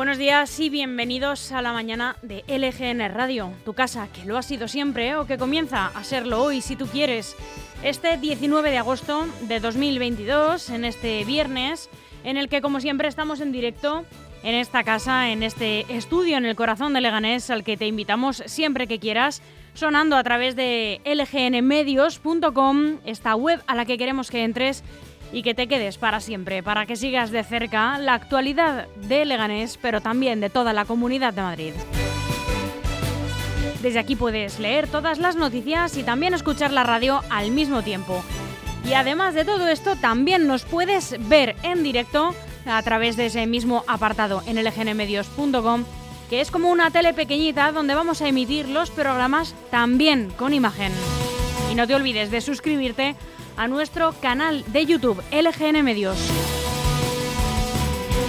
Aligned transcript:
Buenos 0.00 0.16
días 0.16 0.58
y 0.58 0.70
bienvenidos 0.70 1.52
a 1.52 1.60
la 1.60 1.74
mañana 1.74 2.16
de 2.22 2.42
LGN 2.48 3.12
Radio, 3.12 3.52
tu 3.66 3.74
casa, 3.74 4.08
que 4.10 4.24
lo 4.24 4.38
ha 4.38 4.42
sido 4.42 4.66
siempre 4.66 5.14
o 5.16 5.26
que 5.26 5.36
comienza 5.36 5.88
a 5.88 6.04
serlo 6.04 6.42
hoy 6.42 6.62
si 6.62 6.74
tú 6.74 6.86
quieres. 6.86 7.36
Este 7.82 8.16
19 8.16 8.70
de 8.70 8.78
agosto 8.78 9.26
de 9.42 9.60
2022, 9.60 10.70
en 10.70 10.86
este 10.86 11.22
viernes, 11.26 11.90
en 12.24 12.38
el 12.38 12.48
que 12.48 12.62
como 12.62 12.80
siempre 12.80 13.08
estamos 13.08 13.42
en 13.42 13.52
directo 13.52 14.06
en 14.42 14.54
esta 14.54 14.84
casa, 14.84 15.28
en 15.28 15.42
este 15.42 15.84
estudio 15.94 16.38
en 16.38 16.46
el 16.46 16.56
corazón 16.56 16.94
de 16.94 17.02
Leganés, 17.02 17.50
al 17.50 17.62
que 17.62 17.76
te 17.76 17.86
invitamos 17.86 18.42
siempre 18.46 18.86
que 18.86 19.00
quieras, 19.00 19.42
sonando 19.74 20.16
a 20.16 20.24
través 20.24 20.56
de 20.56 21.02
lgnmedios.com, 21.04 23.00
esta 23.04 23.34
web 23.34 23.62
a 23.66 23.74
la 23.74 23.84
que 23.84 23.98
queremos 23.98 24.30
que 24.30 24.44
entres 24.44 24.82
y 25.32 25.42
que 25.42 25.54
te 25.54 25.68
quedes 25.68 25.98
para 25.98 26.20
siempre, 26.20 26.62
para 26.62 26.86
que 26.86 26.96
sigas 26.96 27.30
de 27.30 27.44
cerca 27.44 27.98
la 27.98 28.14
actualidad 28.14 28.88
de 28.96 29.24
Leganés, 29.24 29.78
pero 29.80 30.00
también 30.00 30.40
de 30.40 30.50
toda 30.50 30.72
la 30.72 30.84
comunidad 30.84 31.34
de 31.34 31.42
Madrid. 31.42 31.72
Desde 33.82 33.98
aquí 33.98 34.14
puedes 34.14 34.58
leer 34.58 34.88
todas 34.88 35.18
las 35.18 35.36
noticias 35.36 35.96
y 35.96 36.02
también 36.02 36.34
escuchar 36.34 36.70
la 36.72 36.84
radio 36.84 37.22
al 37.30 37.50
mismo 37.50 37.82
tiempo. 37.82 38.22
Y 38.84 38.92
además 38.92 39.34
de 39.34 39.44
todo 39.44 39.68
esto, 39.68 39.96
también 39.96 40.46
nos 40.46 40.64
puedes 40.64 41.16
ver 41.28 41.56
en 41.62 41.82
directo 41.82 42.34
a 42.66 42.82
través 42.82 43.16
de 43.16 43.26
ese 43.26 43.46
mismo 43.46 43.84
apartado 43.86 44.42
en 44.46 44.62
lgnmedios.com, 44.62 45.84
que 46.28 46.40
es 46.40 46.50
como 46.50 46.70
una 46.70 46.90
tele 46.90 47.14
pequeñita 47.14 47.72
donde 47.72 47.94
vamos 47.94 48.20
a 48.20 48.28
emitir 48.28 48.68
los 48.68 48.90
programas 48.90 49.54
también 49.70 50.30
con 50.36 50.52
imagen. 50.52 50.92
Y 51.70 51.74
no 51.74 51.86
te 51.86 51.94
olvides 51.94 52.30
de 52.30 52.40
suscribirte 52.40 53.16
a 53.60 53.68
nuestro 53.68 54.14
canal 54.22 54.64
de 54.68 54.86
YouTube 54.86 55.22
LGN 55.30 55.84
Medios. 55.84 56.16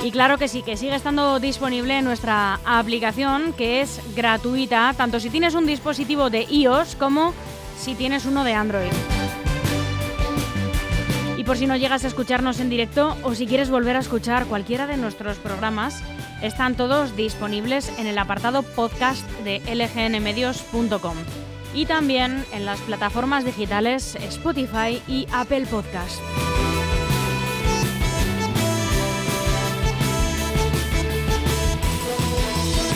Y 0.03 0.11
claro 0.11 0.37
que 0.37 0.49
sí, 0.49 0.61
que 0.61 0.75
sigue 0.75 0.93
estando 0.93 1.39
disponible 1.39 2.01
nuestra 2.01 2.59
aplicación 2.65 3.53
que 3.53 3.79
es 3.79 4.01
gratuita, 4.13 4.93
tanto 4.97 5.21
si 5.21 5.29
tienes 5.29 5.55
un 5.55 5.65
dispositivo 5.65 6.29
de 6.29 6.41
iOS 6.49 6.97
como 6.97 7.33
si 7.77 7.95
tienes 7.95 8.25
uno 8.25 8.43
de 8.43 8.55
Android. 8.55 8.91
Y 11.37 11.45
por 11.45 11.55
si 11.55 11.65
no 11.65 11.77
llegas 11.77 12.03
a 12.03 12.07
escucharnos 12.07 12.59
en 12.59 12.69
directo 12.69 13.15
o 13.23 13.33
si 13.33 13.47
quieres 13.47 13.69
volver 13.69 13.95
a 13.95 13.99
escuchar 13.99 14.47
cualquiera 14.47 14.85
de 14.85 14.97
nuestros 14.97 15.37
programas, 15.37 16.03
están 16.41 16.75
todos 16.75 17.15
disponibles 17.15 17.87
en 17.97 18.07
el 18.07 18.17
apartado 18.17 18.63
podcast 18.63 19.25
de 19.45 19.59
lgnmedios.com 19.59 21.15
y 21.73 21.85
también 21.85 22.45
en 22.51 22.65
las 22.65 22.79
plataformas 22.81 23.45
digitales 23.45 24.15
Spotify 24.15 25.01
y 25.07 25.27
Apple 25.31 25.65
Podcast. 25.65 26.19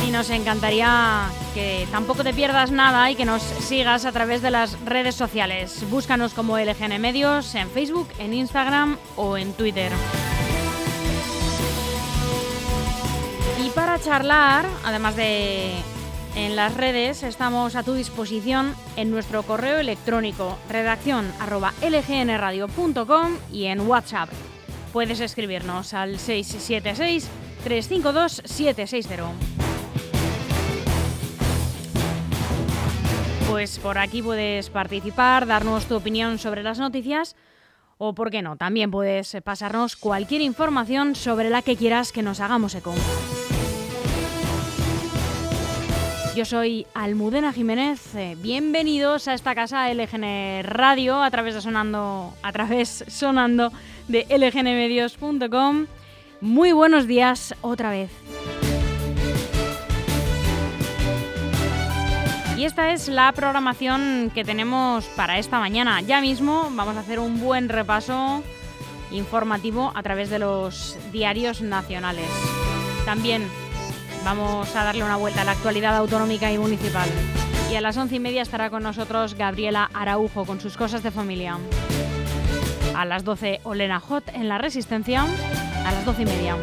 Y 0.07 0.11
nos 0.11 0.29
encantaría 0.29 1.29
que 1.53 1.87
tampoco 1.91 2.23
te 2.23 2.33
pierdas 2.33 2.71
nada 2.71 3.09
y 3.09 3.15
que 3.15 3.25
nos 3.25 3.41
sigas 3.41 4.05
a 4.05 4.11
través 4.11 4.41
de 4.41 4.51
las 4.51 4.77
redes 4.85 5.15
sociales. 5.15 5.83
Búscanos 5.89 6.33
como 6.33 6.57
LGN 6.57 6.99
Medios 6.99 7.55
en 7.55 7.69
Facebook, 7.69 8.09
en 8.19 8.33
Instagram 8.33 8.97
o 9.15 9.37
en 9.37 9.53
Twitter. 9.53 9.91
Y 13.65 13.69
para 13.69 13.99
charlar, 13.99 14.65
además 14.83 15.15
de 15.15 15.73
en 16.35 16.55
las 16.55 16.75
redes 16.75 17.23
estamos 17.23 17.75
a 17.75 17.83
tu 17.83 17.93
disposición 17.93 18.75
en 18.97 19.09
nuestro 19.09 19.43
correo 19.43 19.77
electrónico 19.77 20.57
redacción 20.69 21.31
lgnradio.com 21.81 23.37
y 23.51 23.65
en 23.65 23.81
WhatsApp. 23.81 24.29
Puedes 24.93 25.19
escribirnos 25.19 25.93
al 25.93 26.19
676 26.19 27.29
352 27.63 28.41
760. 28.45 29.31
Pues 33.49 33.79
por 33.79 33.97
aquí 33.97 34.21
puedes 34.21 34.69
participar, 34.69 35.45
darnos 35.47 35.85
tu 35.85 35.95
opinión 35.95 36.37
sobre 36.39 36.63
las 36.63 36.79
noticias 36.79 37.35
o, 37.97 38.13
por 38.13 38.29
qué 38.29 38.41
no, 38.41 38.57
también 38.57 38.91
puedes 38.91 39.37
pasarnos 39.43 39.95
cualquier 39.95 40.41
información 40.41 41.15
sobre 41.15 41.49
la 41.49 41.61
que 41.61 41.77
quieras 41.77 42.11
que 42.11 42.23
nos 42.23 42.41
hagamos 42.41 42.75
eco. 42.75 42.93
Yo 46.35 46.43
soy 46.43 46.85
Almudena 46.93 47.53
Jiménez. 47.53 48.13
Eh, 48.13 48.35
bienvenidos 48.37 49.29
a 49.29 49.33
esta 49.33 49.55
casa 49.55 49.89
LGN 49.93 50.63
Radio 50.63 51.23
a 51.23 51.31
través 51.31 51.55
de 51.55 51.61
sonando 51.61 52.33
a 52.41 52.51
través 52.51 53.05
sonando 53.07 53.71
de 54.09 54.25
lgnmedios.com. 54.29 55.85
Muy 56.41 56.73
buenos 56.73 57.07
días 57.07 57.55
otra 57.61 57.89
vez. 57.89 58.11
Y 62.57 62.65
esta 62.65 62.91
es 62.91 63.07
la 63.07 63.31
programación 63.31 64.29
que 64.35 64.43
tenemos 64.43 65.05
para 65.15 65.39
esta 65.39 65.59
mañana. 65.59 66.01
Ya 66.01 66.19
mismo 66.19 66.69
vamos 66.73 66.97
a 66.97 66.99
hacer 66.99 67.19
un 67.19 67.39
buen 67.39 67.69
repaso 67.69 68.43
informativo 69.09 69.93
a 69.95 70.03
través 70.03 70.29
de 70.29 70.39
los 70.39 70.97
diarios 71.13 71.61
nacionales. 71.61 72.27
También 73.05 73.47
Vamos 74.25 74.75
a 74.75 74.83
darle 74.83 75.03
una 75.03 75.17
vuelta 75.17 75.43
a 75.43 75.45
la 75.45 75.51
actualidad 75.51 75.95
autonómica 75.95 76.51
y 76.51 76.57
municipal. 76.57 77.07
Y 77.71 77.75
a 77.75 77.81
las 77.81 77.95
once 77.95 78.15
y 78.15 78.19
media 78.19 78.41
estará 78.41 78.71
con 78.71 78.81
nosotros 78.81 79.35
Gabriela 79.35 79.87
Araujo 79.93 80.45
con 80.45 80.59
sus 80.59 80.77
cosas 80.77 81.03
de 81.03 81.11
familia. 81.11 81.59
A 82.95 83.05
las 83.05 83.23
12 83.23 83.59
Olena 83.65 83.99
Hot 83.99 84.27
en 84.29 84.49
La 84.49 84.57
Resistencia. 84.57 85.27
A 85.85 85.91
las 85.91 86.03
doce 86.05 86.23
y 86.23 86.25
media. 86.25 86.57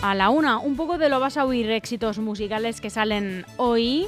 A 0.00 0.14
la 0.14 0.30
una, 0.30 0.56
un 0.56 0.76
poco 0.76 0.96
de 0.96 1.10
lo 1.10 1.20
vas 1.20 1.36
a 1.36 1.44
oír 1.44 1.70
éxitos 1.70 2.18
musicales 2.18 2.80
que 2.80 2.88
salen 2.88 3.44
hoy 3.58 4.06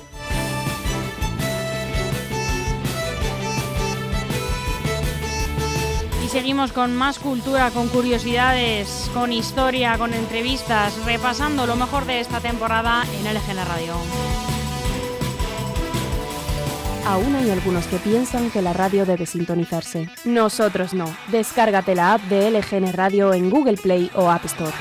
seguimos 6.30 6.72
con 6.72 6.94
más 6.94 7.18
cultura, 7.18 7.72
con 7.72 7.88
curiosidades, 7.88 9.10
con 9.12 9.32
historia, 9.32 9.98
con 9.98 10.14
entrevistas, 10.14 11.04
repasando 11.04 11.66
lo 11.66 11.74
mejor 11.74 12.04
de 12.06 12.20
esta 12.20 12.40
temporada 12.40 13.02
en 13.18 13.34
LGN 13.34 13.66
Radio. 13.66 13.94
Aún 17.04 17.34
hay 17.34 17.50
algunos 17.50 17.88
que 17.88 17.96
piensan 17.96 18.50
que 18.52 18.62
la 18.62 18.72
radio 18.72 19.04
debe 19.06 19.26
sintonizarse. 19.26 20.08
Nosotros 20.24 20.94
no. 20.94 21.06
Descárgate 21.32 21.96
la 21.96 22.14
app 22.14 22.22
de 22.22 22.48
LGN 22.52 22.92
Radio 22.92 23.34
en 23.34 23.50
Google 23.50 23.76
Play 23.76 24.08
o 24.14 24.30
App 24.30 24.44
Store. 24.44 24.72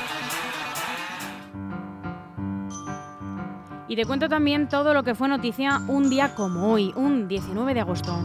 Y 3.88 3.96
te 3.96 4.04
cuento 4.04 4.28
también 4.28 4.68
todo 4.68 4.94
lo 4.94 5.02
que 5.02 5.16
fue 5.16 5.26
noticia 5.26 5.80
un 5.88 6.10
día 6.10 6.36
como 6.36 6.72
hoy, 6.72 6.92
un 6.94 7.26
19 7.26 7.74
de 7.74 7.80
agosto. 7.80 8.16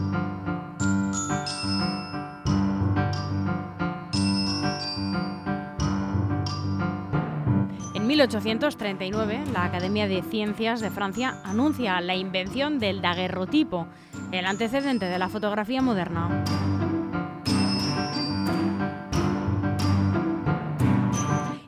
1839, 8.16 9.44
la 9.52 9.64
Academia 9.64 10.08
de 10.08 10.22
Ciencias 10.22 10.80
de 10.80 10.90
Francia 10.90 11.34
anuncia 11.44 12.00
la 12.00 12.14
invención 12.14 12.78
del 12.78 13.02
daguerrotipo, 13.02 13.88
el 14.32 14.46
antecedente 14.46 15.04
de 15.04 15.18
la 15.18 15.28
fotografía 15.28 15.82
moderna. 15.82 16.42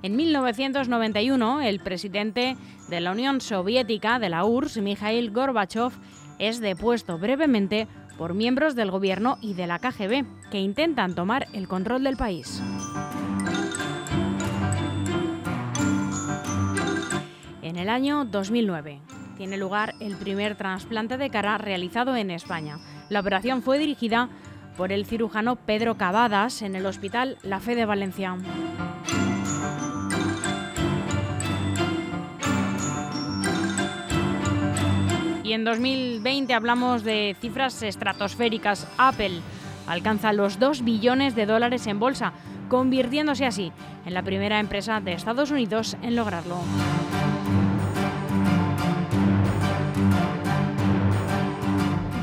En 0.01 0.17
1991, 0.17 1.61
el 1.61 1.81
presidente 1.81 2.57
de 2.89 3.01
la 3.01 3.13
Unión 3.13 3.43
Soviética 3.43 4.19
de 4.19 4.31
la 4.31 4.47
URSS, 4.47 4.79
Mikhail 4.79 5.31
Gorbachev, 5.31 5.93
es 6.39 6.61
depuesto 6.61 7.19
brevemente 7.19 7.89
por 8.17 8.33
miembros 8.33 8.75
del 8.75 8.91
gobierno 8.91 9.37
y 9.43 9.53
de 9.53 9.67
la 9.67 9.81
KGB, 9.81 10.25
que 10.51 10.61
intentan 10.61 11.15
tomar 11.15 11.47
el 11.53 11.69
control 11.69 12.05
del 12.05 12.17
país. 12.17 12.63
En 17.69 17.77
el 17.77 17.91
año 17.91 18.25
2009 18.25 18.99
tiene 19.37 19.59
lugar 19.59 19.95
el 20.01 20.17
primer 20.17 20.57
trasplante 20.57 21.19
de 21.19 21.29
cara 21.29 21.59
realizado 21.59 22.17
en 22.17 22.31
España. 22.31 22.79
La 23.11 23.21
operación 23.21 23.63
fue 23.63 23.77
dirigida 23.77 24.31
por 24.79 24.91
el 24.91 25.05
cirujano 25.05 25.57
Pedro 25.57 25.99
Cavadas 25.99 26.63
en 26.63 26.77
el 26.77 26.87
Hospital 26.87 27.37
La 27.43 27.61
Fe 27.61 27.75
de 27.75 27.85
Valencia. 27.85 28.39
Y 35.45 35.53
en 35.53 35.65
2020 35.65 36.55
hablamos 36.55 37.05
de 37.05 37.37
cifras 37.39 37.83
estratosféricas. 37.83 38.89
Apple 38.97 39.43
alcanza 39.87 40.33
los 40.33 40.59
2 40.59 40.85
billones 40.85 41.35
de 41.35 41.45
dólares 41.45 41.87
en 41.87 42.01
bolsa, 42.01 42.33
convirtiéndose 42.71 43.45
así 43.45 43.73
en 44.07 44.15
la 44.15 44.23
primera 44.23 44.59
empresa 44.59 45.03
de 45.03 45.13
Estados 45.13 45.51
Unidos 45.51 45.99
en 46.01 46.17
lograrlo. 46.17 46.63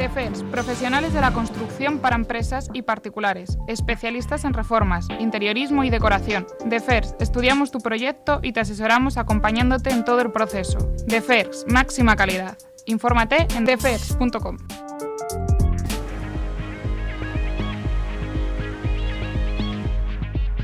DEFERS, 0.05 0.43
profesionales 0.51 1.13
de 1.13 1.21
la 1.21 1.33
construcción 1.33 1.97
para 1.97 2.15
empresas 2.15 2.69
y 2.73 2.83
particulares, 2.83 3.57
especialistas 3.67 4.45
en 4.45 4.53
reformas, 4.53 5.07
interiorismo 5.19 5.83
y 5.83 5.89
decoración. 5.89 6.45
DEFERS, 6.63 7.15
estudiamos 7.19 7.71
tu 7.71 7.79
proyecto 7.79 8.39
y 8.43 8.53
te 8.53 8.59
asesoramos 8.59 9.17
acompañándote 9.17 9.89
en 9.89 10.05
todo 10.05 10.21
el 10.21 10.31
proceso. 10.31 10.77
DEFERS, 11.07 11.65
máxima 11.69 12.15
calidad. 12.15 12.55
Infórmate 12.85 13.47
en 13.57 13.65
defers.com. 13.65 14.57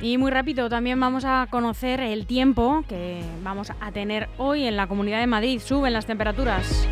Y 0.03 0.19
muy 0.19 0.29
rápido 0.29 0.69
también 0.69 0.99
vamos 0.99 1.25
a 1.25 1.47
conocer 1.49 1.99
el 1.99 2.27
tiempo 2.27 2.83
que 2.87 3.23
vamos 3.43 3.71
a 3.79 3.91
tener 3.91 4.29
hoy 4.37 4.65
en 4.65 4.77
la 4.77 4.85
Comunidad 4.85 5.19
de 5.19 5.27
Madrid. 5.27 5.59
Suben 5.59 5.93
las 5.93 6.05
temperaturas. 6.05 6.87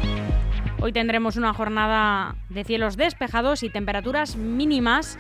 Hoy 0.82 0.94
tendremos 0.94 1.36
una 1.36 1.54
jornada 1.54 2.36
de 2.48 2.64
cielos 2.64 2.96
despejados 2.96 3.64
y 3.64 3.70
temperaturas 3.70 4.38
mínimas 4.38 5.20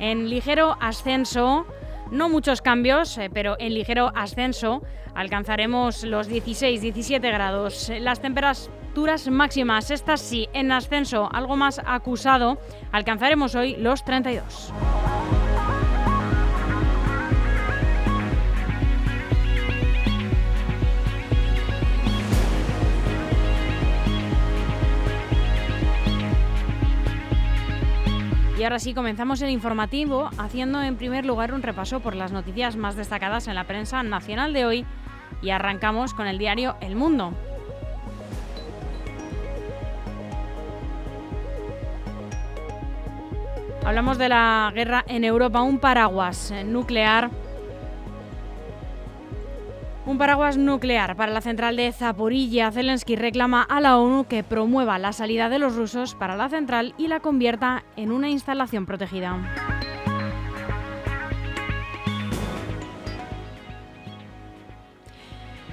en 0.00 0.28
ligero 0.28 0.76
ascenso. 0.80 1.66
No 2.10 2.28
muchos 2.28 2.62
cambios, 2.62 3.16
eh, 3.16 3.30
pero 3.32 3.54
en 3.60 3.74
ligero 3.74 4.10
ascenso 4.16 4.82
alcanzaremos 5.14 6.02
los 6.02 6.28
16-17 6.28 7.20
grados. 7.20 7.92
Las 8.00 8.20
temperaturas 8.20 9.28
máximas, 9.28 9.92
estas 9.92 10.20
sí, 10.20 10.48
en 10.52 10.72
ascenso, 10.72 11.28
algo 11.32 11.54
más 11.56 11.80
acusado, 11.86 12.58
alcanzaremos 12.90 13.54
hoy 13.54 13.76
los 13.76 14.04
32. 14.04 14.72
Y 28.62 28.64
ahora 28.64 28.78
sí, 28.78 28.94
comenzamos 28.94 29.42
el 29.42 29.50
informativo 29.50 30.30
haciendo 30.38 30.80
en 30.80 30.94
primer 30.94 31.26
lugar 31.26 31.52
un 31.52 31.62
repaso 31.62 31.98
por 31.98 32.14
las 32.14 32.30
noticias 32.30 32.76
más 32.76 32.94
destacadas 32.94 33.48
en 33.48 33.56
la 33.56 33.64
prensa 33.64 34.04
nacional 34.04 34.52
de 34.52 34.64
hoy 34.64 34.86
y 35.42 35.50
arrancamos 35.50 36.14
con 36.14 36.28
el 36.28 36.38
diario 36.38 36.76
El 36.80 36.94
Mundo. 36.94 37.34
Hablamos 43.84 44.16
de 44.18 44.28
la 44.28 44.70
guerra 44.72 45.04
en 45.08 45.24
Europa, 45.24 45.60
un 45.62 45.80
paraguas 45.80 46.54
nuclear 46.64 47.30
un 50.04 50.18
paraguas 50.18 50.56
nuclear 50.56 51.16
para 51.16 51.32
la 51.32 51.40
central 51.40 51.76
de 51.76 51.92
Zaporilla. 51.92 52.72
Zelensky 52.72 53.16
reclama 53.16 53.62
a 53.62 53.80
la 53.80 53.98
ONU 53.98 54.24
que 54.24 54.42
promueva 54.42 54.98
la 54.98 55.12
salida 55.12 55.48
de 55.48 55.58
los 55.58 55.76
rusos 55.76 56.14
para 56.14 56.36
la 56.36 56.48
central 56.48 56.94
y 56.98 57.08
la 57.08 57.20
convierta 57.20 57.84
en 57.96 58.10
una 58.10 58.28
instalación 58.28 58.86
protegida. 58.86 59.38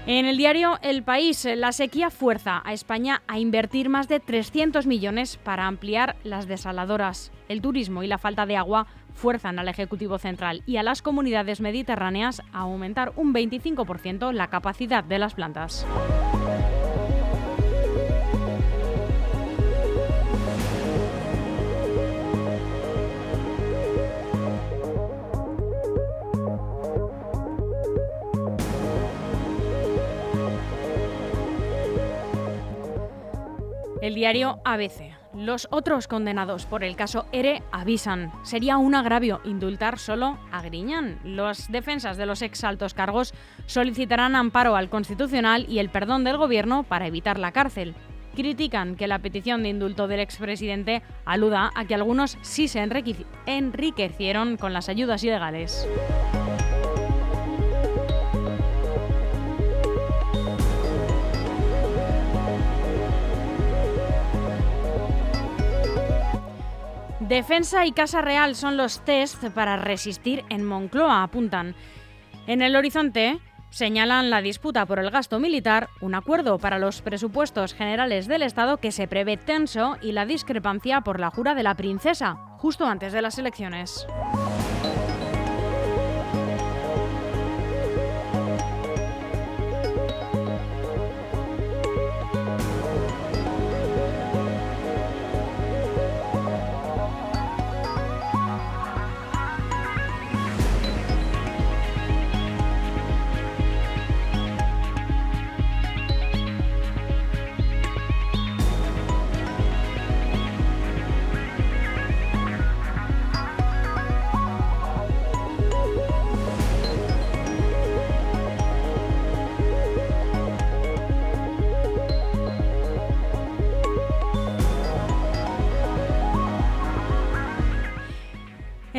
En 0.06 0.26
el 0.26 0.38
diario 0.38 0.80
El 0.82 1.04
País, 1.04 1.46
la 1.56 1.72
sequía 1.72 2.10
fuerza 2.10 2.64
a 2.66 2.74
España 2.74 3.22
a 3.28 3.38
invertir 3.38 3.90
más 3.90 4.08
de 4.08 4.20
300 4.20 4.88
millones 4.88 5.38
para 5.38 5.68
ampliar 5.68 6.16
las 6.24 6.48
desaladoras. 6.48 7.32
El 7.48 7.62
turismo 7.62 8.02
y 8.02 8.08
la 8.08 8.18
falta 8.18 8.48
de 8.48 8.58
agua 8.58 8.88
fuerzan 9.14 9.60
al 9.60 9.68
Ejecutivo 9.68 10.18
Central 10.18 10.64
y 10.66 10.78
a 10.78 10.84
las 10.84 11.02
comunidades 11.02 11.62
mediterráneas 11.62 12.42
a 12.54 12.60
aumentar 12.60 13.14
un 13.16 13.34
25% 13.34 14.32
la 14.32 14.48
capacidad 14.48 15.04
de 15.04 15.20
las 15.20 15.34
plantas. 15.34 15.86
El 34.02 34.16
diario 34.16 34.60
ABC. 34.64 35.19
Los 35.40 35.70
otros 35.72 36.10
condenados 36.10 36.66
por 36.66 36.84
el 36.84 36.98
caso 36.98 37.26
ERE 37.32 37.64
avisan. 37.72 38.30
Sería 38.44 38.78
un 38.78 38.94
agravio 38.94 39.40
indultar 39.46 39.98
solo 39.98 40.38
a 40.52 40.62
Griñán. 40.62 41.18
Las 41.24 41.72
defensas 41.72 42.18
de 42.18 42.26
los 42.26 42.42
exaltos 42.42 42.94
cargos 42.94 43.34
solicitarán 43.66 44.36
amparo 44.36 44.76
al 44.76 44.90
Constitucional 44.90 45.66
y 45.70 45.80
el 45.80 45.88
perdón 45.92 46.26
del 46.26 46.36
Gobierno 46.36 46.84
para 46.84 47.08
evitar 47.08 47.40
la 47.40 47.54
cárcel. 47.54 47.96
Critican 48.36 48.98
que 48.98 49.08
la 49.08 49.20
petición 49.20 49.64
de 49.64 49.70
indulto 49.70 50.10
del 50.10 50.20
expresidente 50.20 51.04
aluda 51.24 51.72
a 51.74 51.86
que 51.86 51.96
algunos 51.96 52.38
sí 52.42 52.68
se 52.68 52.86
enriquecieron 53.46 54.58
con 54.58 54.74
las 54.74 54.90
ayudas 54.90 55.24
ilegales. 55.24 55.88
Defensa 67.40 67.86
y 67.86 67.94
Casa 67.94 68.22
Real 68.22 68.54
son 68.54 68.76
los 68.76 69.00
test 69.06 69.46
para 69.52 69.78
resistir 69.78 70.44
en 70.50 70.66
Moncloa, 70.66 71.24
apuntan. 71.24 71.74
En 72.48 72.62
el 72.62 72.76
horizonte 72.76 73.40
señalan 73.70 74.30
la 74.30 74.42
disputa 74.42 74.86
por 74.86 75.00
el 75.00 75.10
gasto 75.10 75.40
militar, 75.40 75.88
un 76.02 76.16
acuerdo 76.16 76.60
para 76.60 76.80
los 76.80 77.02
presupuestos 77.02 77.74
generales 77.74 78.28
del 78.28 78.42
Estado 78.42 78.76
que 78.76 78.92
se 78.92 79.08
prevé 79.08 79.38
tenso 79.38 79.96
y 80.02 80.12
la 80.12 80.26
discrepancia 80.26 81.00
por 81.00 81.22
la 81.22 81.30
jura 81.30 81.56
de 81.56 81.64
la 81.64 81.76
princesa, 81.76 82.36
justo 82.58 82.86
antes 82.86 83.14
de 83.14 83.22
las 83.22 83.40
elecciones. 83.40 84.06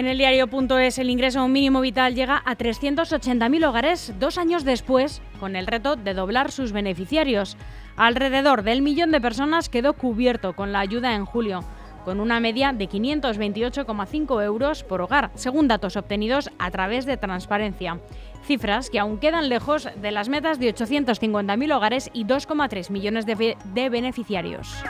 En 0.00 0.06
el 0.06 0.16
diario.es 0.16 0.98
el 0.98 1.10
ingreso 1.10 1.46
mínimo 1.46 1.82
vital 1.82 2.14
llega 2.14 2.42
a 2.46 2.56
380.000 2.56 3.68
hogares 3.68 4.14
dos 4.18 4.38
años 4.38 4.64
después, 4.64 5.20
con 5.38 5.56
el 5.56 5.66
reto 5.66 5.94
de 5.94 6.14
doblar 6.14 6.52
sus 6.52 6.72
beneficiarios. 6.72 7.58
Alrededor 7.96 8.62
del 8.62 8.80
millón 8.80 9.10
de 9.10 9.20
personas 9.20 9.68
quedó 9.68 9.92
cubierto 9.92 10.54
con 10.54 10.72
la 10.72 10.80
ayuda 10.80 11.14
en 11.14 11.26
julio, 11.26 11.64
con 12.06 12.18
una 12.18 12.40
media 12.40 12.72
de 12.72 12.88
528,5 12.88 14.42
euros 14.42 14.84
por 14.84 15.02
hogar, 15.02 15.32
según 15.34 15.68
datos 15.68 15.98
obtenidos 15.98 16.50
a 16.58 16.70
través 16.70 17.04
de 17.04 17.18
transparencia. 17.18 18.00
Cifras 18.46 18.88
que 18.88 19.00
aún 19.00 19.18
quedan 19.18 19.50
lejos 19.50 19.86
de 20.00 20.12
las 20.12 20.30
metas 20.30 20.58
de 20.58 20.74
850.000 20.74 21.76
hogares 21.76 22.08
y 22.14 22.24
2,3 22.24 22.88
millones 22.88 23.26
de, 23.26 23.54
de 23.74 23.88
beneficiarios. 23.90 24.82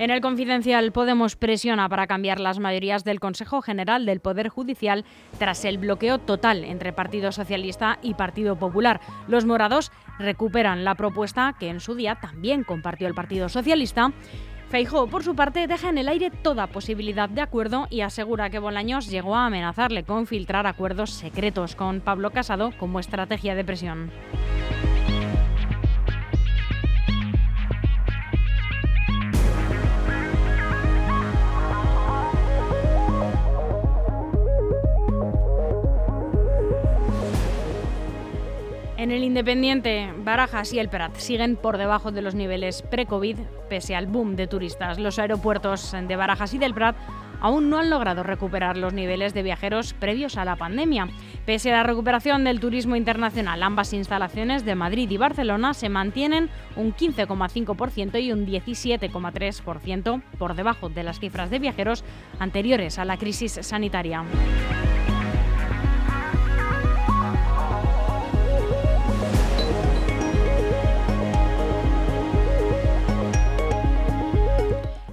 En 0.00 0.08
el 0.10 0.22
confidencial 0.22 0.92
Podemos 0.92 1.36
presiona 1.36 1.86
para 1.90 2.06
cambiar 2.06 2.40
las 2.40 2.58
mayorías 2.58 3.04
del 3.04 3.20
Consejo 3.20 3.60
General 3.60 4.06
del 4.06 4.20
Poder 4.20 4.48
Judicial 4.48 5.04
tras 5.38 5.62
el 5.66 5.76
bloqueo 5.76 6.16
total 6.16 6.64
entre 6.64 6.94
Partido 6.94 7.32
Socialista 7.32 7.98
y 8.00 8.14
Partido 8.14 8.56
Popular. 8.56 9.02
Los 9.28 9.44
morados 9.44 9.92
recuperan 10.18 10.84
la 10.84 10.94
propuesta 10.94 11.54
que 11.60 11.68
en 11.68 11.80
su 11.80 11.94
día 11.96 12.14
también 12.14 12.64
compartió 12.64 13.08
el 13.08 13.14
Partido 13.14 13.50
Socialista. 13.50 14.14
Feijó, 14.70 15.06
por 15.06 15.22
su 15.22 15.36
parte, 15.36 15.66
deja 15.66 15.90
en 15.90 15.98
el 15.98 16.08
aire 16.08 16.30
toda 16.30 16.68
posibilidad 16.68 17.28
de 17.28 17.42
acuerdo 17.42 17.86
y 17.90 18.00
asegura 18.00 18.48
que 18.48 18.58
Bolaños 18.58 19.10
llegó 19.10 19.36
a 19.36 19.44
amenazarle 19.44 20.04
con 20.04 20.26
filtrar 20.26 20.66
acuerdos 20.66 21.10
secretos 21.10 21.76
con 21.76 22.00
Pablo 22.00 22.30
Casado 22.30 22.72
como 22.78 23.00
estrategia 23.00 23.54
de 23.54 23.64
presión. 23.66 24.10
En 39.00 39.10
el 39.10 39.24
Independiente, 39.24 40.12
Barajas 40.18 40.74
y 40.74 40.78
el 40.78 40.90
Prat 40.90 41.16
siguen 41.16 41.56
por 41.56 41.78
debajo 41.78 42.12
de 42.12 42.20
los 42.20 42.34
niveles 42.34 42.82
pre-COVID, 42.82 43.38
pese 43.70 43.96
al 43.96 44.06
boom 44.06 44.36
de 44.36 44.46
turistas. 44.46 44.98
Los 44.98 45.18
aeropuertos 45.18 45.92
de 46.06 46.16
Barajas 46.16 46.52
y 46.52 46.58
del 46.58 46.74
Prat 46.74 46.96
aún 47.40 47.70
no 47.70 47.78
han 47.78 47.88
logrado 47.88 48.22
recuperar 48.22 48.76
los 48.76 48.92
niveles 48.92 49.32
de 49.32 49.42
viajeros 49.42 49.94
previos 49.94 50.36
a 50.36 50.44
la 50.44 50.56
pandemia. 50.56 51.08
Pese 51.46 51.72
a 51.72 51.78
la 51.78 51.82
recuperación 51.82 52.44
del 52.44 52.60
turismo 52.60 52.94
internacional, 52.94 53.62
ambas 53.62 53.94
instalaciones 53.94 54.66
de 54.66 54.74
Madrid 54.74 55.08
y 55.10 55.16
Barcelona 55.16 55.72
se 55.72 55.88
mantienen 55.88 56.50
un 56.76 56.92
15,5% 56.92 58.22
y 58.22 58.32
un 58.32 58.46
17,3% 58.46 60.22
por 60.38 60.54
debajo 60.54 60.90
de 60.90 61.04
las 61.04 61.20
cifras 61.20 61.48
de 61.48 61.58
viajeros 61.58 62.04
anteriores 62.38 62.98
a 62.98 63.06
la 63.06 63.16
crisis 63.16 63.60
sanitaria. 63.62 64.26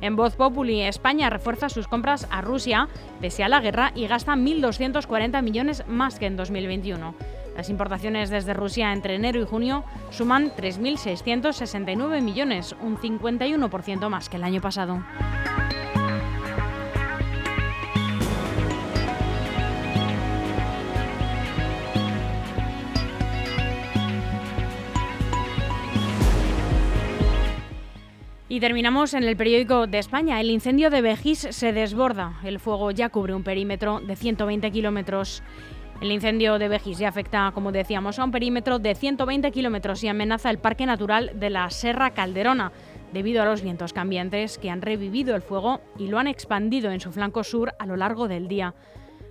En 0.08 0.16
Voz 0.16 0.38
Populi, 0.38 0.84
España 0.84 1.30
refuerza 1.30 1.68
sus 1.68 1.90
compras 1.90 2.30
a 2.32 2.40
Rusia 2.40 2.88
pese 3.20 3.44
a 3.44 3.50
la 3.50 3.60
guerra 3.60 3.92
y 3.94 4.08
gasta 4.08 4.36
1.240 4.36 5.44
millones 5.44 5.84
más 5.86 6.18
que 6.18 6.28
en 6.28 6.38
2021. 6.38 7.14
Las 7.58 7.70
importaciones 7.70 8.30
desde 8.30 8.54
Rusia 8.54 8.94
entre 8.94 9.16
enero 9.16 9.42
y 9.42 9.46
junio 9.46 9.84
suman 10.12 10.52
3.669 10.56 12.22
millones, 12.22 12.74
un 12.82 12.96
51% 12.96 14.08
más 14.08 14.30
que 14.30 14.38
el 14.38 14.46
año 14.46 14.62
pasado. 14.62 15.04
Y 28.58 28.60
terminamos 28.60 29.14
en 29.14 29.22
el 29.22 29.38
periódico 29.38 29.86
de 29.86 30.00
España. 30.00 30.42
El 30.42 30.50
incendio 30.50 30.90
de 30.90 31.04
Vejís 31.04 31.48
se 31.52 31.74
desborda. 31.74 32.40
El 32.44 32.60
fuego 32.60 32.90
ya 32.90 33.10
cubre 33.10 33.36
un 33.36 33.44
perímetro 33.44 34.00
de 34.00 34.16
120 34.16 34.72
kilómetros. 34.72 35.44
El 36.02 36.12
incendio 36.12 36.58
de 36.58 36.68
Vejís 36.68 36.98
ya 36.98 37.10
afecta, 37.10 37.52
como 37.54 37.72
decíamos, 37.72 38.18
a 38.18 38.24
un 38.24 38.32
perímetro 38.32 38.80
de 38.80 38.96
120 38.96 39.52
kilómetros 39.52 40.04
y 40.04 40.08
amenaza 40.08 40.50
el 40.50 40.58
Parque 40.58 40.88
Natural 40.88 41.34
de 41.36 41.52
la 41.52 41.70
Serra 41.70 42.16
Calderona, 42.16 42.72
debido 43.14 43.44
a 43.44 43.46
los 43.46 43.62
vientos 43.62 43.94
cambiantes 43.94 44.58
que 44.58 44.72
han 44.72 44.82
revivido 44.82 45.36
el 45.36 45.44
fuego 45.44 45.82
y 46.00 46.08
lo 46.08 46.18
han 46.18 46.26
expandido 46.26 46.90
en 46.90 47.00
su 47.00 47.12
flanco 47.12 47.44
sur 47.44 47.76
a 47.78 47.86
lo 47.86 47.96
largo 47.96 48.28
del 48.28 48.48
día. 48.48 48.74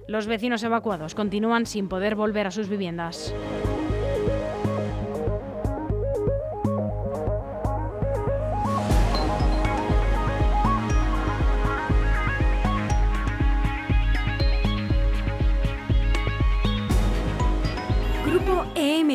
Los 0.07 0.29
vecinos 0.29 0.63
evacuados 0.63 1.17
continúan 1.17 1.67
sin 1.67 1.89
poder 1.89 2.15
volver 2.15 2.47
a 2.47 2.53
sus 2.53 2.69
viviendas. 2.69 3.35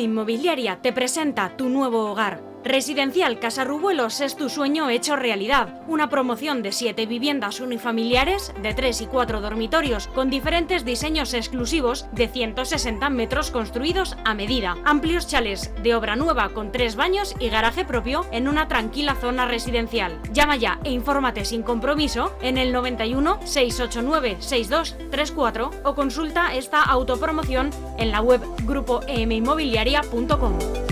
Inmobiliaria 0.02 0.82
te 0.82 0.92
presenta 0.92 1.56
tu 1.56 1.68
nuevo 1.68 2.10
hogar. 2.10 2.51
Residencial 2.64 3.40
Casarrubuelos 3.40 4.20
es 4.20 4.36
tu 4.36 4.48
sueño 4.48 4.88
hecho 4.88 5.16
realidad. 5.16 5.82
Una 5.88 6.08
promoción 6.08 6.62
de 6.62 6.70
7 6.70 7.06
viviendas 7.06 7.58
unifamiliares 7.58 8.54
de 8.62 8.72
3 8.72 9.00
y 9.00 9.06
4 9.06 9.40
dormitorios 9.40 10.06
con 10.08 10.30
diferentes 10.30 10.84
diseños 10.84 11.34
exclusivos 11.34 12.06
de 12.12 12.28
160 12.28 13.10
metros 13.10 13.50
construidos 13.50 14.16
a 14.24 14.34
medida. 14.34 14.76
Amplios 14.84 15.26
chales 15.26 15.72
de 15.82 15.96
obra 15.96 16.14
nueva 16.14 16.50
con 16.50 16.70
3 16.70 16.94
baños 16.94 17.34
y 17.40 17.48
garaje 17.48 17.84
propio 17.84 18.24
en 18.30 18.46
una 18.46 18.68
tranquila 18.68 19.16
zona 19.16 19.46
residencial. 19.46 20.20
Llama 20.32 20.54
ya 20.54 20.78
e 20.84 20.92
infórmate 20.92 21.44
sin 21.44 21.64
compromiso 21.64 22.32
en 22.42 22.58
el 22.58 22.72
91 22.72 23.40
689 23.44 24.36
6234 24.38 25.70
o 25.82 25.94
consulta 25.96 26.54
esta 26.54 26.80
autopromoción 26.80 27.70
en 27.98 28.12
la 28.12 28.20
web 28.20 28.40
grupoeminmobiliaria.com. 28.64 30.91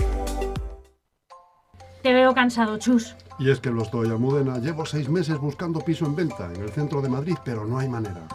Te 2.01 2.13
veo 2.13 2.33
cansado, 2.33 2.77
Chus. 2.77 3.15
Y 3.39 3.49
es 3.49 3.59
que 3.59 3.69
lo 3.71 3.83
estoy, 3.83 4.09
Almudena. 4.09 4.57
Llevo 4.57 4.85
seis 4.85 5.09
meses 5.09 5.37
buscando 5.39 5.79
piso 5.81 6.05
en 6.05 6.15
venta 6.15 6.51
en 6.53 6.61
el 6.61 6.69
centro 6.69 7.01
de 7.01 7.09
Madrid, 7.09 7.35
pero 7.43 7.65
no 7.65 7.79
hay 7.79 7.87
manera. 7.89 8.27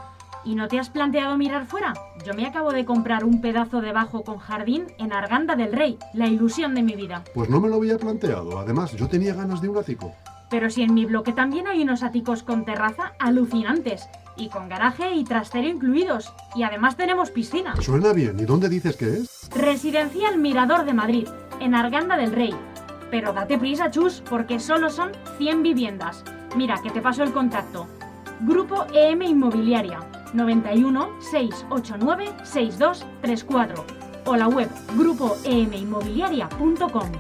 ¿Y 0.45 0.55
no 0.55 0.69
te 0.69 0.79
has 0.79 0.91
planteado 0.91 1.37
mirar 1.37 1.67
fuera? 1.67 1.93
Yo 2.25 2.33
me 2.33 2.47
acabo 2.47 2.73
de 2.73 2.85
comprar 2.85 3.25
un 3.25 3.41
pedazo 3.41 3.81
de 3.81 3.93
bajo 3.93 4.23
con 4.23 4.39
jardín 4.39 4.87
en 4.99 5.13
Arganda 5.13 5.57
del 5.57 5.73
Rey, 5.73 5.99
la 6.15 6.29
ilusión 6.29 6.75
de 6.77 6.83
mi 6.83 6.95
vida. 6.95 7.25
Pues 7.35 7.51
no 7.51 7.61
me 7.61 7.69
lo 7.69 7.77
había 7.77 7.99
planteado. 7.99 8.59
Además, 8.59 8.93
yo 8.93 9.09
tenía 9.09 9.35
ganas 9.35 9.61
de 9.61 9.69
un 9.69 9.79
ático. 9.79 10.15
Pero 10.49 10.71
si 10.71 10.83
en 10.83 10.95
mi 10.95 11.05
bloque 11.05 11.33
también 11.33 11.67
hay 11.67 11.83
unos 11.83 12.05
áticos 12.05 12.45
con 12.45 12.65
terraza 12.65 13.15
alucinantes. 13.19 14.09
Y 14.37 14.49
con 14.49 14.69
garaje 14.69 15.15
y 15.15 15.25
trastero 15.25 15.67
incluidos. 15.67 16.33
Y 16.55 16.63
además 16.63 16.97
tenemos 16.97 17.33
piscina. 17.33 17.75
Suena 17.81 18.13
bien. 18.13 18.39
¿Y 18.39 18.45
dónde 18.45 18.69
dices 18.69 18.97
que 18.97 19.09
es? 19.09 19.51
Residencial 19.51 20.39
Mirador 20.39 20.85
de 20.85 20.95
Madrid, 20.95 21.29
en 21.59 21.75
Arganda 21.75 22.17
del 22.17 22.33
Rey. 22.33 22.55
Pero 23.11 23.33
date 23.33 23.59
prisa, 23.59 23.91
Chus, 23.91 24.23
porque 24.29 24.61
solo 24.61 24.91
son 24.91 25.13
100 25.39 25.63
viviendas. 25.63 26.23
Mira, 26.57 26.83
que 26.83 26.91
te 26.91 27.01
paso 27.01 27.23
el 27.23 27.33
contacto. 27.33 27.87
Grupo 28.41 28.85
EM 28.93 29.23
Inmobiliaria 29.23 30.01
91 30.35 31.21
689 31.21 32.27
6234 32.43 33.85
o 34.27 34.37
la 34.37 34.49
web 34.49 34.69
grupoeminmobiliaria.com. 34.97 37.13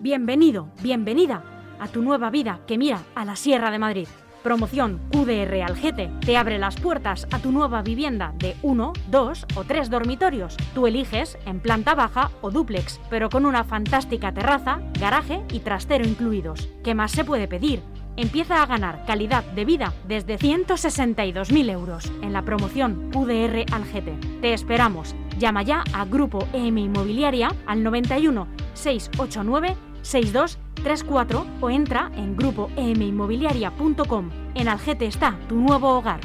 Bienvenido, 0.00 0.70
bienvenida 0.82 1.44
a 1.78 1.86
tu 1.86 2.02
nueva 2.02 2.30
vida 2.30 2.58
que 2.66 2.76
mira 2.78 3.04
a 3.14 3.24
la 3.24 3.36
Sierra 3.36 3.70
de 3.70 3.78
Madrid. 3.78 4.08
Promoción 4.42 5.00
QDR 5.12 5.62
Algete 5.62 6.10
te 6.24 6.36
abre 6.36 6.58
las 6.58 6.74
puertas 6.74 7.28
a 7.30 7.38
tu 7.38 7.52
nueva 7.52 7.82
vivienda 7.82 8.34
de 8.38 8.56
1, 8.62 8.92
2 9.08 9.46
o 9.54 9.64
3 9.64 9.88
dormitorios. 9.88 10.56
Tú 10.74 10.88
eliges 10.88 11.38
en 11.46 11.60
planta 11.60 11.94
baja 11.94 12.30
o 12.40 12.50
dúplex, 12.50 13.00
pero 13.08 13.30
con 13.30 13.46
una 13.46 13.62
fantástica 13.62 14.34
terraza, 14.34 14.80
garaje 14.98 15.42
y 15.52 15.60
trastero 15.60 16.04
incluidos. 16.04 16.68
¿Qué 16.82 16.94
más 16.94 17.12
se 17.12 17.24
puede 17.24 17.46
pedir? 17.46 17.82
Empieza 18.16 18.62
a 18.62 18.66
ganar 18.66 19.06
calidad 19.06 19.44
de 19.44 19.64
vida 19.64 19.94
desde 20.08 20.38
162.000 20.38 21.70
euros 21.70 22.12
en 22.20 22.32
la 22.32 22.42
promoción 22.42 23.10
QDR 23.12 23.64
Algete. 23.72 24.18
Te 24.40 24.52
esperamos. 24.52 25.14
Llama 25.38 25.62
ya 25.62 25.84
a 25.94 26.04
Grupo 26.04 26.46
EM 26.52 26.78
Inmobiliaria 26.78 27.54
al 27.66 27.82
91 27.82 28.48
689 28.74 29.91
6234 30.02 31.46
o 31.60 31.70
entra 31.70 32.10
en 32.16 32.36
grupoeminmobiliaria.com. 32.36 34.30
En 34.54 34.68
Algete 34.68 35.06
está 35.06 35.38
tu 35.48 35.56
nuevo 35.56 35.88
hogar. 35.96 36.20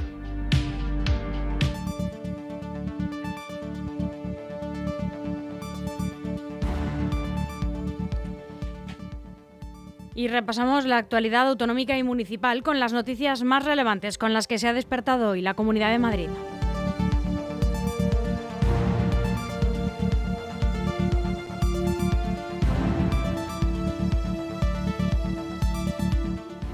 Y 10.17 10.29
repasamos 10.29 10.85
la 10.87 10.97
actualidad 10.97 11.47
autonómica 11.47 11.95
y 11.95 12.01
municipal 12.01 12.63
con 12.63 12.79
las 12.79 12.91
noticias 12.91 13.43
más 13.43 13.63
relevantes 13.65 14.17
con 14.17 14.33
las 14.33 14.47
que 14.47 14.57
se 14.57 14.67
ha 14.67 14.73
despertado 14.73 15.29
hoy 15.29 15.43
la 15.43 15.53
Comunidad 15.53 15.91
de 15.91 15.99
Madrid. 15.99 16.29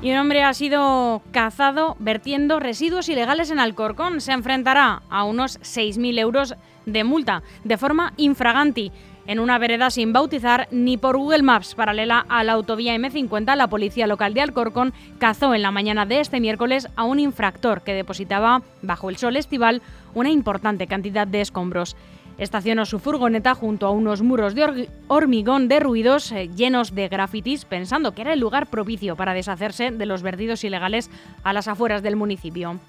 Y 0.03 0.11
un 0.11 0.17
hombre 0.17 0.43
ha 0.43 0.53
sido 0.53 1.21
cazado 1.31 1.95
vertiendo 1.97 2.59
residuos 2.59 3.07
ilegales 3.07 3.51
en 3.51 3.59
Alcorcón. 3.59 4.19
Se 4.19 4.33
enfrentará 4.33 5.01
a 5.09 5.23
unos 5.23 5.61
6.000 5.61 6.19
euros 6.19 6.55
de 6.85 7.05
multa 7.05 7.41
de 7.63 7.77
forma 7.77 8.11
infraganti. 8.17 8.91
En 9.27 9.39
una 9.39 9.57
vereda 9.57 9.89
sin 9.89 10.11
bautizar 10.11 10.67
ni 10.71 10.97
por 10.97 11.15
Google 11.15 11.43
Maps 11.43 11.75
paralela 11.75 12.25
a 12.27 12.43
la 12.43 12.51
autovía 12.51 12.93
M50, 12.97 13.55
la 13.55 13.69
policía 13.69 14.05
local 14.05 14.33
de 14.33 14.41
Alcorcón 14.41 14.93
cazó 15.19 15.55
en 15.55 15.61
la 15.61 15.71
mañana 15.71 16.05
de 16.05 16.19
este 16.19 16.41
miércoles 16.41 16.89
a 16.97 17.05
un 17.05 17.21
infractor 17.21 17.83
que 17.83 17.93
depositaba 17.93 18.61
bajo 18.81 19.09
el 19.09 19.15
sol 19.15 19.37
estival 19.37 19.81
una 20.13 20.31
importante 20.31 20.85
cantidad 20.85 21.25
de 21.25 21.39
escombros. 21.39 21.95
Estacionó 22.37 22.85
su 22.85 22.99
furgoneta 22.99 23.53
junto 23.53 23.85
a 23.85 23.91
unos 23.91 24.21
muros 24.21 24.55
de 24.55 24.89
hormigón 25.07 25.67
derruidos 25.67 26.31
eh, 26.31 26.49
llenos 26.55 26.95
de 26.95 27.07
grafitis, 27.07 27.65
pensando 27.65 28.13
que 28.13 28.21
era 28.21 28.33
el 28.33 28.39
lugar 28.39 28.67
propicio 28.67 29.15
para 29.15 29.33
deshacerse 29.33 29.91
de 29.91 30.05
los 30.05 30.23
vertidos 30.23 30.63
ilegales 30.63 31.11
a 31.43 31.53
las 31.53 31.67
afueras 31.67 32.01
del 32.01 32.15
municipio. 32.15 32.79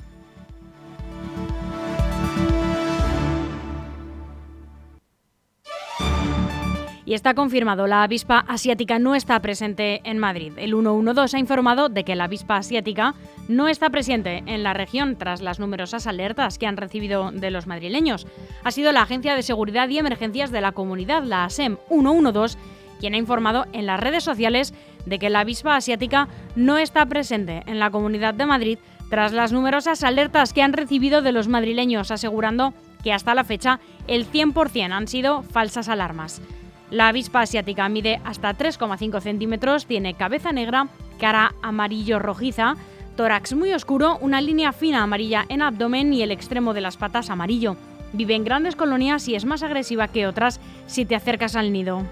Y 7.06 7.12
está 7.12 7.34
confirmado, 7.34 7.87
la 7.87 8.02
avispa 8.02 8.38
asiática 8.49 8.99
no 8.99 9.14
está 9.14 9.38
presente 9.40 10.00
en 10.04 10.18
Madrid. 10.18 10.52
El 10.56 10.70
112 10.70 11.37
ha 11.37 11.40
informado 11.40 11.90
de 11.90 12.02
que 12.02 12.16
la 12.16 12.25
avispa 12.25 12.56
asiática 12.56 13.14
no 13.46 13.68
está 13.68 13.90
presente 13.90 14.42
en 14.46 14.62
la 14.62 14.73
región 14.73 15.16
tras 15.16 15.42
las 15.42 15.61
numerosas 15.61 16.06
alertas 16.06 16.58
que 16.58 16.66
han 16.66 16.78
recibido 16.78 17.30
de 17.30 17.50
los 17.50 17.66
madrileños. 17.66 18.26
Ha 18.62 18.70
sido 18.70 18.90
la 18.92 19.02
Agencia 19.02 19.34
de 19.37 19.42
Seguridad 19.42 19.88
y 19.90 19.99
Emergencias 19.99 20.50
de 20.50 20.62
la 20.62 20.73
Comunidad, 20.73 21.25
la 21.25 21.44
ASEM 21.44 21.76
112, 21.88 22.56
quien 23.00 23.12
ha 23.12 23.18
informado 23.18 23.66
en 23.75 23.84
las 23.84 24.00
redes 24.00 24.25
sociales 24.25 24.73
de 25.04 25.18
que 25.18 25.28
la 25.28 25.40
avispa 25.40 25.76
asiática 25.76 26.28
no 26.56 26.78
está 26.78 27.04
presente 27.04 27.62
en 27.66 27.78
la 27.78 27.90
Comunidad 27.90 28.32
de 28.32 28.46
Madrid 28.46 28.78
tras 29.11 29.32
las 29.34 29.52
numerosas 29.52 30.02
alertas 30.02 30.54
que 30.54 30.62
han 30.62 30.73
recibido 30.73 31.20
de 31.20 31.32
los 31.32 31.49
madrileños, 31.49 32.11
asegurando 32.11 32.73
que 33.02 33.12
hasta 33.12 33.34
la 33.34 33.44
fecha 33.44 33.80
el 34.06 34.26
100% 34.26 34.90
han 34.90 35.06
sido 35.06 35.42
falsas 35.42 35.90
alarmas. 35.90 36.40
La 36.94 37.08
avispa 37.08 37.40
asiática 37.40 37.88
mide 37.88 38.20
hasta 38.24 38.56
3,5 38.56 39.20
centímetros, 39.20 39.86
tiene 39.86 40.14
cabeza 40.14 40.52
negra, 40.52 40.86
cara 41.18 41.52
amarillo 41.60 42.20
rojiza, 42.20 42.76
tórax 43.16 43.52
muy 43.54 43.72
oscuro, 43.72 44.16
una 44.20 44.40
línea 44.40 44.70
fina 44.70 45.02
amarilla 45.02 45.44
en 45.48 45.62
abdomen 45.62 46.14
y 46.14 46.22
el 46.22 46.30
extremo 46.30 46.72
de 46.72 46.82
las 46.82 46.96
patas 46.96 47.30
amarillo. 47.30 47.76
Vive 48.12 48.36
en 48.36 48.44
grandes 48.44 48.76
colonias 48.76 49.26
y 49.26 49.34
es 49.34 49.44
más 49.44 49.64
agresiva 49.64 50.06
que 50.06 50.28
otras 50.28 50.60
si 50.86 51.04
te 51.04 51.16
acercas 51.16 51.56
al 51.56 51.72
nido. 51.72 52.04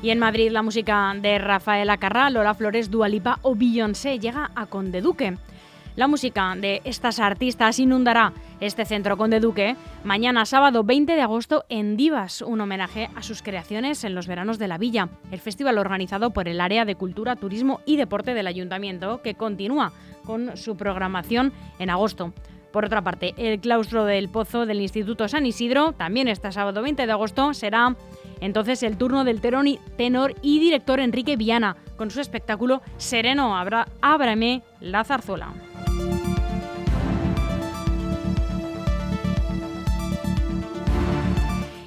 Y 0.00 0.08
en 0.08 0.18
Madrid 0.18 0.50
la 0.50 0.62
música 0.62 1.14
de 1.20 1.38
Rafael 1.38 1.90
Acarra, 1.90 2.30
Lola 2.30 2.54
Flores, 2.54 2.90
Dualipa 2.90 3.38
o 3.42 3.54
Beyoncé 3.54 4.18
llega 4.18 4.50
a 4.54 4.64
Conde 4.64 5.02
Duque. 5.02 5.36
La 5.96 6.06
música 6.06 6.54
de 6.56 6.80
estas 6.84 7.18
artistas 7.18 7.78
inundará 7.78 8.32
este 8.60 8.84
centro 8.84 9.16
Conde 9.16 9.40
Duque 9.40 9.76
mañana 10.04 10.46
sábado 10.46 10.84
20 10.84 11.14
de 11.14 11.20
agosto 11.20 11.64
en 11.68 11.96
Divas, 11.96 12.42
un 12.42 12.60
homenaje 12.60 13.10
a 13.16 13.22
sus 13.22 13.42
creaciones 13.42 14.04
en 14.04 14.14
los 14.14 14.28
veranos 14.28 14.58
de 14.58 14.68
la 14.68 14.78
villa, 14.78 15.08
el 15.32 15.40
festival 15.40 15.78
organizado 15.78 16.30
por 16.30 16.46
el 16.46 16.60
Área 16.60 16.84
de 16.84 16.94
Cultura, 16.94 17.36
Turismo 17.36 17.80
y 17.86 17.96
Deporte 17.96 18.34
del 18.34 18.46
Ayuntamiento 18.46 19.20
que 19.20 19.34
continúa 19.34 19.92
con 20.24 20.56
su 20.56 20.76
programación 20.76 21.52
en 21.80 21.90
agosto. 21.90 22.32
Por 22.72 22.84
otra 22.84 23.02
parte, 23.02 23.34
el 23.36 23.58
claustro 23.58 24.04
del 24.04 24.28
Pozo 24.28 24.66
del 24.66 24.80
Instituto 24.80 25.26
San 25.26 25.44
Isidro, 25.44 25.92
también 25.92 26.28
este 26.28 26.52
sábado 26.52 26.82
20 26.82 27.04
de 27.04 27.12
agosto, 27.12 27.52
será 27.52 27.96
entonces 28.40 28.84
el 28.84 28.96
turno 28.96 29.24
del 29.24 29.40
tenor 29.40 30.34
y 30.40 30.58
director 30.60 31.00
Enrique 31.00 31.36
Viana, 31.36 31.76
con 31.96 32.10
su 32.10 32.20
espectáculo 32.20 32.80
Sereno 32.96 33.56
Ábrame 34.00 34.62
la 34.80 35.04
zarzuela. 35.04 35.52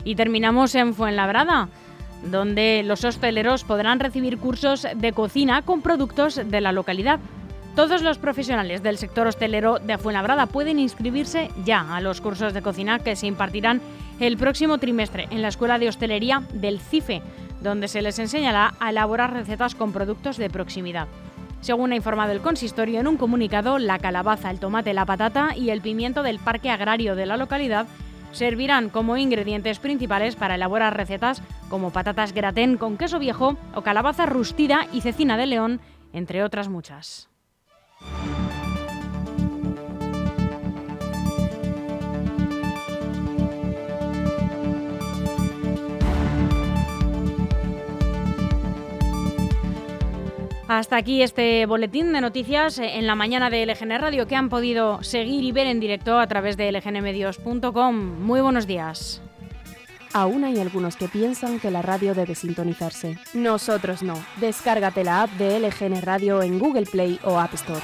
Y 0.03 0.15
terminamos 0.15 0.75
en 0.75 0.93
Fuenlabrada, 0.93 1.69
donde 2.23 2.83
los 2.85 3.03
hosteleros 3.03 3.63
podrán 3.63 3.99
recibir 3.99 4.37
cursos 4.37 4.87
de 4.95 5.13
cocina 5.13 5.61
con 5.61 5.81
productos 5.81 6.35
de 6.43 6.61
la 6.61 6.71
localidad. 6.71 7.19
Todos 7.75 8.03
los 8.03 8.19
profesionales 8.19 8.83
del 8.83 8.97
sector 8.97 9.25
hostelero 9.25 9.79
de 9.79 9.97
Fuenlabrada 9.97 10.45
pueden 10.45 10.77
inscribirse 10.77 11.49
ya 11.65 11.95
a 11.95 12.01
los 12.01 12.21
cursos 12.21 12.53
de 12.53 12.61
cocina 12.61 12.99
que 12.99 13.15
se 13.15 13.25
impartirán 13.25 13.81
el 14.19 14.37
próximo 14.37 14.77
trimestre 14.77 15.27
en 15.31 15.41
la 15.41 15.47
Escuela 15.47 15.79
de 15.79 15.89
Hostelería 15.89 16.43
del 16.53 16.79
CIFE, 16.79 17.23
donde 17.61 17.87
se 17.87 18.03
les 18.03 18.19
enseñará 18.19 18.75
a 18.79 18.91
elaborar 18.91 19.33
recetas 19.33 19.73
con 19.73 19.91
productos 19.91 20.37
de 20.37 20.51
proximidad. 20.51 21.07
Según 21.61 21.93
ha 21.93 21.95
informado 21.95 22.33
el 22.33 22.41
consistorio 22.41 22.99
en 22.99 23.07
un 23.07 23.17
comunicado, 23.17 23.79
la 23.79 23.97
calabaza, 23.97 24.51
el 24.51 24.59
tomate, 24.59 24.93
la 24.93 25.05
patata 25.05 25.55
y 25.55 25.69
el 25.69 25.81
pimiento 25.81 26.21
del 26.21 26.37
parque 26.37 26.69
agrario 26.69 27.15
de 27.15 27.25
la 27.25 27.37
localidad 27.37 27.87
servirán 28.33 28.89
como 28.89 29.17
ingredientes 29.17 29.79
principales 29.79 30.35
para 30.35 30.55
elaborar 30.55 30.97
recetas 30.97 31.41
como 31.69 31.91
patatas 31.91 32.33
gratén 32.33 32.77
con 32.77 32.97
queso 32.97 33.19
viejo 33.19 33.57
o 33.73 33.81
calabaza 33.81 34.25
rustida 34.25 34.87
y 34.91 35.01
cecina 35.01 35.37
de 35.37 35.47
león, 35.47 35.79
entre 36.11 36.43
otras 36.43 36.67
muchas. 36.67 37.29
Hasta 50.75 50.97
aquí 50.97 51.21
este 51.21 51.67
boletín 51.67 52.13
de 52.13 52.19
noticias 52.19 52.79
en 52.79 53.05
la 53.05 53.13
mañana 53.13 53.51
de 53.51 53.63
LGN 53.63 53.99
Radio 53.99 54.25
que 54.25 54.35
han 54.35 54.49
podido 54.49 55.03
seguir 55.03 55.43
y 55.43 55.51
ver 55.51 55.67
en 55.67 55.79
directo 55.79 56.17
a 56.17 56.25
través 56.25 56.57
de 56.57 56.71
lgnmedios.com. 56.71 57.95
Muy 58.23 58.41
buenos 58.41 58.65
días. 58.65 59.21
Aún 60.13 60.43
hay 60.43 60.59
algunos 60.59 60.95
que 60.95 61.07
piensan 61.07 61.59
que 61.59 61.69
la 61.69 61.83
radio 61.83 62.15
debe 62.15 62.33
sintonizarse. 62.33 63.19
Nosotros 63.35 64.01
no. 64.01 64.15
Descárgate 64.37 65.03
la 65.03 65.21
app 65.21 65.29
de 65.33 65.59
LGN 65.59 66.01
Radio 66.01 66.41
en 66.41 66.57
Google 66.57 66.87
Play 66.87 67.19
o 67.23 67.39
App 67.39 67.53
Store. 67.53 67.81